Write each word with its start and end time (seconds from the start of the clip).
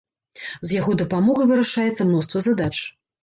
З 0.69 0.77
яго 0.79 0.95
дапамогай 1.01 1.49
вырашаецца 1.51 2.09
мноства 2.09 2.43
задач. 2.49 2.73